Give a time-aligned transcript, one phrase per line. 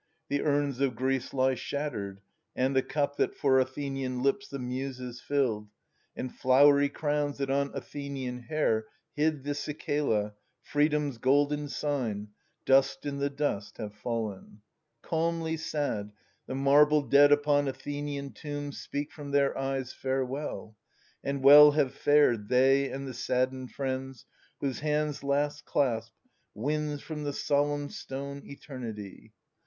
[0.29, 2.21] The urns of Greece he shattered,
[2.55, 5.69] and the cup That for Athenian hps the Muses filled,
[6.15, 10.33] And flowery crowns that on Athenian hair Hid the cicala,
[10.63, 12.29] freedom's golden sign.
[12.65, 14.63] Dust in the dust have fallen.
[15.03, 16.11] Calmly sad,
[16.47, 20.75] The marble dead upon Athenian tombs Speak from their eyes" Farewell:"
[21.23, 24.25] and well have fared They and the saddened friends,
[24.61, 26.11] whose hands last clasp
[26.55, 29.33] Wins from the solemn stone eternity.